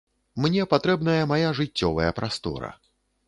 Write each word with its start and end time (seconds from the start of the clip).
Мне 0.43 0.63
патрэбная 0.71 1.19
мая 1.33 1.51
жыццёвая 1.61 2.09
прастора. 2.21 2.73